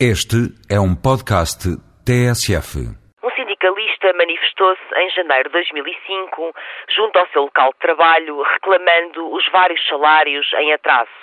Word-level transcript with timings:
Este 0.00 0.50
é 0.68 0.74
um 0.74 0.90
podcast 0.90 1.70
TSF. 2.02 2.82
Um 3.22 3.30
sindicalista 3.30 4.12
manifestou-se 4.18 4.82
em 4.96 5.08
janeiro 5.10 5.48
de 5.48 5.52
2005 5.52 6.52
junto 6.90 7.16
ao 7.16 7.28
seu 7.28 7.42
local 7.42 7.70
de 7.70 7.78
trabalho 7.78 8.42
reclamando 8.42 9.32
os 9.32 9.48
vários 9.52 9.80
salários 9.86 10.52
em 10.54 10.72
atraso. 10.72 11.14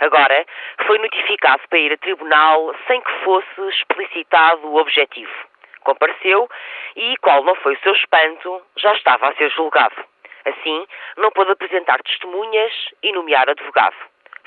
Agora 0.00 0.44
foi 0.86 0.98
notificado 0.98 1.62
para 1.70 1.78
ir 1.78 1.90
a 1.90 1.96
tribunal 1.96 2.74
sem 2.86 3.00
que 3.00 3.24
fosse 3.24 3.62
explicitado 3.70 4.66
o 4.68 4.76
objetivo. 4.76 5.32
Compareceu 5.80 6.50
e, 6.96 7.16
qual 7.22 7.42
não 7.42 7.54
foi 7.54 7.76
o 7.76 7.80
seu 7.80 7.94
espanto, 7.94 8.60
já 8.76 8.92
estava 8.92 9.30
a 9.30 9.34
ser 9.36 9.50
julgado. 9.52 10.04
Assim, 10.44 10.86
não 11.16 11.30
pôde 11.30 11.52
apresentar 11.52 12.02
testemunhas 12.02 12.72
e 13.02 13.10
nomear 13.10 13.48
advogado. 13.48 13.96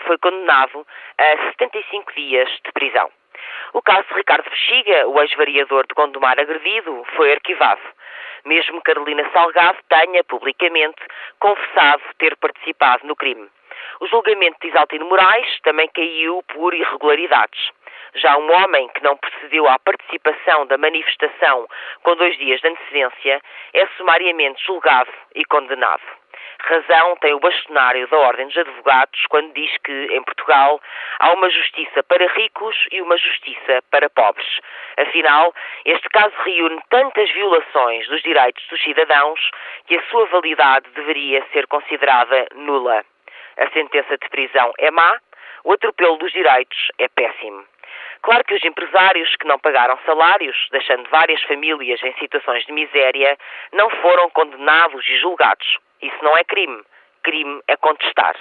Foi 0.06 0.20
condenado 0.20 0.86
a 1.18 1.50
75 1.50 2.14
dias 2.14 2.48
de 2.64 2.72
prisão. 2.74 3.10
O 3.74 3.82
caso 3.82 4.08
de 4.10 4.16
Ricardo 4.16 4.50
Bexiga, 4.50 5.08
o 5.08 5.22
ex-variador 5.22 5.86
de 5.88 5.94
Gondomar 5.94 6.40
agredido, 6.40 7.04
foi 7.16 7.32
arquivado. 7.32 7.82
Mesmo 8.46 8.82
Carolina 8.82 9.30
Salgado 9.32 9.78
tenha, 9.88 10.24
publicamente, 10.24 11.02
confessado 11.40 12.02
ter 12.18 12.36
participado 12.38 13.06
no 13.06 13.16
crime. 13.16 13.48
O 14.00 14.08
julgamento 14.08 14.58
de 14.62 14.68
Isaltino 14.68 15.06
Moraes 15.06 15.60
também 15.62 15.88
caiu 15.90 16.44
por 16.54 16.74
irregularidades. 16.74 17.70
Já 18.16 18.38
um 18.38 18.52
homem 18.52 18.90
que 18.90 19.04
não 19.04 19.16
procedeu 19.16 19.68
à 19.68 19.80
participação 19.80 20.66
da 20.66 20.78
manifestação 20.78 21.68
com 22.04 22.16
dois 22.16 22.38
dias 22.38 22.60
de 22.60 22.68
antecedência 22.68 23.42
é 23.74 23.88
sumariamente 23.98 24.66
julgado 24.66 25.12
e 25.36 25.46
condenado. 25.46 26.21
Razão 26.64 27.16
tem 27.18 27.34
o 27.34 27.40
bastonário 27.40 28.08
da 28.08 28.18
Ordem 28.18 28.48
dos 28.48 28.58
Advogados 28.58 29.26
quando 29.30 29.52
diz 29.54 29.76
que, 29.84 29.92
em 30.12 30.24
Portugal, 30.24 30.80
há 31.20 31.32
uma 31.34 31.50
justiça 31.50 32.04
para 32.04 32.28
ricos 32.34 32.76
e 32.92 33.02
uma 33.02 33.18
justiça 33.18 33.82
para 33.90 34.10
pobres. 34.10 34.48
Afinal, 34.98 35.54
este 35.86 36.08
caso 36.10 36.34
reúne 36.46 36.80
tantas 36.90 37.32
violações 37.32 38.08
dos 38.08 38.22
direitos 38.22 38.64
dos 38.68 38.82
cidadãos 38.84 39.40
que 39.88 39.98
a 39.98 40.04
sua 40.04 40.26
validade 40.28 40.88
deveria 40.92 41.44
ser 41.52 41.66
considerada 41.68 42.48
nula. 42.54 43.04
A 43.58 43.70
sentença 43.72 44.18
de 44.18 44.30
prisão 44.30 44.72
é 44.78 44.92
má, 44.92 45.20
o 45.64 45.74
atropelo 45.74 46.18
dos 46.18 46.32
direitos 46.32 46.92
é 47.00 47.08
péssimo. 47.08 47.66
Claro 48.22 48.44
que 48.44 48.54
os 48.54 48.64
empresários 48.64 49.36
que 49.36 49.48
não 49.48 49.58
pagaram 49.58 49.98
salários, 50.06 50.68
deixando 50.72 51.10
várias 51.10 51.42
famílias 51.44 52.02
em 52.04 52.14
situações 52.14 52.64
de 52.66 52.72
miséria, 52.72 53.36
não 53.74 53.90
foram 53.90 54.30
condenados 54.30 55.08
e 55.08 55.18
julgados. 55.18 55.80
Isso 56.02 56.18
não 56.24 56.38
é 56.38 56.44
crime. 56.44 56.84
Crime 57.24 57.62
é 57.68 57.76
contestar. 57.78 58.36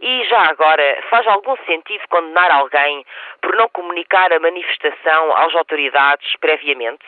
E 0.00 0.24
já 0.24 0.40
agora, 0.50 1.02
faz 1.08 1.26
algum 1.26 1.56
sentido 1.64 2.02
condenar 2.08 2.50
alguém 2.50 3.04
por 3.40 3.56
não 3.56 3.68
comunicar 3.70 4.32
a 4.32 4.38
manifestação 4.38 5.36
às 5.36 5.54
autoridades 5.54 6.36
previamente? 6.36 7.04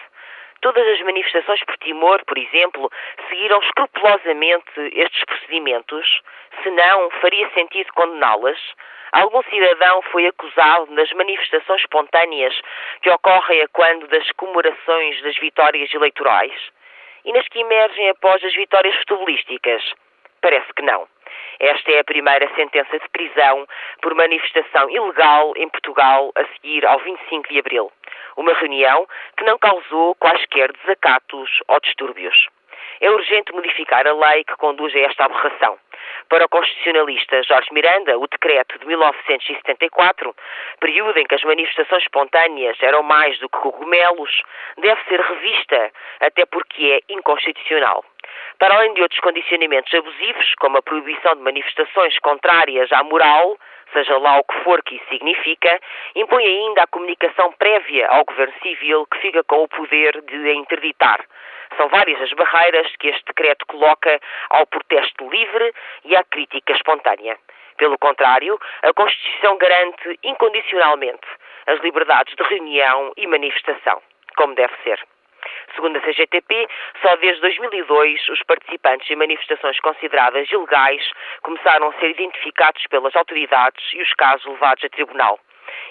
Todas 0.60 0.84
as 0.88 1.00
manifestações 1.02 1.62
por 1.64 1.76
Timor, 1.78 2.24
por 2.24 2.36
exemplo, 2.36 2.90
seguiram 3.28 3.60
escrupulosamente 3.60 4.72
estes 4.94 5.24
procedimentos? 5.24 6.20
Se 6.62 6.70
não, 6.70 7.10
faria 7.20 7.48
sentido 7.50 7.92
condená-las? 7.92 8.58
Algum 9.12 9.42
cidadão 9.44 10.02
foi 10.10 10.26
acusado 10.26 10.90
nas 10.92 11.10
manifestações 11.12 11.82
espontâneas 11.82 12.60
que 13.02 13.10
ocorrem 13.10 13.62
a 13.62 13.68
quando 13.68 14.08
das 14.08 14.28
comemorações 14.32 15.22
das 15.22 15.36
vitórias 15.38 15.92
eleitorais? 15.94 16.52
E 17.28 17.32
nas 17.32 17.46
que 17.48 17.60
emergem 17.60 18.08
após 18.08 18.42
as 18.42 18.54
vitórias 18.54 18.96
futebolísticas? 18.96 19.82
Parece 20.40 20.72
que 20.72 20.80
não. 20.80 21.06
Esta 21.60 21.92
é 21.92 21.98
a 21.98 22.04
primeira 22.04 22.48
sentença 22.54 22.98
de 22.98 23.08
prisão 23.10 23.68
por 24.00 24.14
manifestação 24.14 24.88
ilegal 24.88 25.52
em 25.56 25.68
Portugal 25.68 26.32
a 26.34 26.46
seguir 26.54 26.86
ao 26.86 26.98
25 27.00 27.48
de 27.50 27.58
abril. 27.58 27.92
Uma 28.34 28.54
reunião 28.54 29.06
que 29.36 29.44
não 29.44 29.58
causou 29.58 30.14
quaisquer 30.14 30.72
desacatos 30.72 31.50
ou 31.68 31.78
distúrbios. 31.80 32.48
É 33.00 33.10
urgente 33.10 33.52
modificar 33.52 34.06
a 34.06 34.12
lei 34.12 34.44
que 34.44 34.56
conduz 34.56 34.94
a 34.94 35.00
esta 35.00 35.24
aberração. 35.24 35.78
Para 36.28 36.44
o 36.44 36.48
constitucionalista 36.48 37.42
Jorge 37.42 37.72
Miranda, 37.72 38.18
o 38.18 38.26
decreto 38.26 38.78
de 38.78 38.86
1974, 38.86 40.34
período 40.80 41.18
em 41.18 41.26
que 41.26 41.34
as 41.34 41.42
manifestações 41.42 42.02
espontâneas 42.02 42.76
eram 42.82 43.02
mais 43.02 43.38
do 43.38 43.48
que 43.48 43.58
cogumelos, 43.58 44.42
deve 44.76 45.00
ser 45.08 45.20
revista, 45.20 45.92
até 46.20 46.44
porque 46.44 47.00
é 47.08 47.12
inconstitucional. 47.12 48.04
Para 48.58 48.74
além 48.74 48.92
de 48.94 49.02
outros 49.02 49.20
condicionamentos 49.20 49.94
abusivos, 49.94 50.54
como 50.56 50.78
a 50.78 50.82
proibição 50.82 51.36
de 51.36 51.42
manifestações 51.42 52.18
contrárias 52.18 52.90
à 52.90 53.04
moral, 53.04 53.56
seja 53.92 54.18
lá 54.18 54.38
o 54.38 54.44
que 54.44 54.64
for 54.64 54.82
que 54.82 54.96
isso 54.96 55.08
significa, 55.08 55.80
impõe 56.16 56.44
ainda 56.44 56.82
a 56.82 56.86
comunicação 56.88 57.52
prévia 57.52 58.08
ao 58.08 58.24
Governo 58.24 58.54
Civil 58.60 59.06
que 59.06 59.18
fica 59.18 59.44
com 59.44 59.62
o 59.62 59.68
poder 59.68 60.20
de 60.22 60.50
a 60.50 60.54
interditar. 60.54 61.24
São 61.76 61.88
várias 61.88 62.20
as 62.20 62.32
barreiras 62.32 62.90
que 62.96 63.08
este 63.08 63.24
decreto 63.26 63.64
coloca 63.66 64.20
ao 64.50 64.66
protesto 64.66 65.28
livre 65.30 65.72
e 66.04 66.16
à 66.16 66.24
crítica 66.24 66.72
espontânea. 66.72 67.38
Pelo 67.76 67.96
contrário, 67.96 68.58
a 68.82 68.92
Constituição 68.92 69.56
garante 69.56 70.18
incondicionalmente 70.24 71.28
as 71.68 71.78
liberdades 71.80 72.34
de 72.34 72.42
reunião 72.42 73.12
e 73.16 73.24
manifestação, 73.28 74.02
como 74.36 74.56
deve 74.56 74.74
ser. 74.82 74.98
Segundo 75.74 75.96
a 75.96 76.00
CGTP, 76.00 76.68
só 77.02 77.16
desde 77.16 77.40
2002 77.42 78.28
os 78.28 78.42
participantes 78.42 79.10
em 79.10 79.16
manifestações 79.16 79.78
consideradas 79.80 80.50
ilegais 80.50 81.10
começaram 81.42 81.88
a 81.88 81.92
ser 81.94 82.10
identificados 82.10 82.84
pelas 82.88 83.14
autoridades 83.14 83.84
e 83.92 84.02
os 84.02 84.12
casos 84.14 84.46
levados 84.46 84.84
a 84.84 84.88
tribunal. 84.88 85.38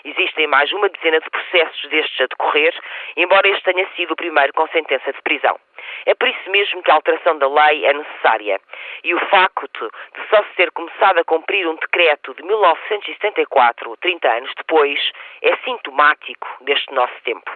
Existem 0.03 0.47
mais 0.47 0.71
uma 0.71 0.89
dezena 0.89 1.19
de 1.19 1.29
processos 1.29 1.89
destes 1.89 2.21
a 2.21 2.27
decorrer, 2.27 2.73
embora 3.15 3.47
este 3.47 3.63
tenha 3.63 3.87
sido 3.95 4.11
o 4.11 4.15
primeiro 4.15 4.53
com 4.53 4.67
sentença 4.67 5.11
de 5.11 5.21
prisão. 5.21 5.59
É 6.05 6.15
por 6.15 6.27
isso 6.27 6.49
mesmo 6.49 6.81
que 6.83 6.91
a 6.91 6.95
alteração 6.95 7.37
da 7.37 7.47
lei 7.47 7.85
é 7.85 7.93
necessária. 7.93 8.59
E 9.03 9.13
o 9.13 9.19
facto 9.27 9.89
de 10.15 10.29
só 10.29 10.43
se 10.43 10.55
ter 10.55 10.71
começado 10.71 11.19
a 11.19 11.23
cumprir 11.23 11.67
um 11.67 11.75
decreto 11.75 12.33
de 12.33 12.43
1974, 12.43 13.97
30 13.97 14.27
anos 14.29 14.51
depois, 14.57 15.11
é 15.41 15.55
sintomático 15.57 16.47
deste 16.61 16.93
nosso 16.93 17.15
tempo. 17.23 17.51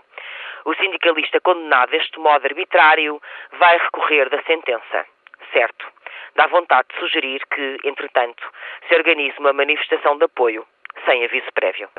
O 0.66 0.74
sindicalista 0.76 1.40
condenado 1.42 1.92
deste 1.92 2.20
modo 2.20 2.46
arbitrário 2.46 3.22
vai 3.54 3.78
recorrer 3.78 4.30
da 4.30 4.42
sentença. 4.44 5.06
Certo. 5.52 5.88
Dá 6.36 6.48
vontade 6.48 6.88
de 6.94 7.00
sugerir 7.00 7.42
que, 7.54 7.78
entretanto, 7.84 8.44
se 8.88 8.96
organize 8.96 9.38
uma 9.40 9.54
manifestação 9.54 10.18
de 10.18 10.26
apoio 10.26 10.66
sem 11.06 11.26
aviso 11.26 11.52
prévio. 11.54 11.90